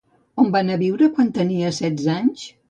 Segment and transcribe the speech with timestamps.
[0.43, 2.49] On va anar a viure quan tenia setze anys?